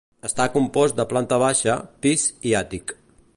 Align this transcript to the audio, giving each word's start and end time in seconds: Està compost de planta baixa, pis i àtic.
Està 0.27 0.45
compost 0.53 0.97
de 1.01 1.05
planta 1.11 1.39
baixa, 1.45 1.75
pis 2.07 2.25
i 2.53 2.55
àtic. 2.63 2.97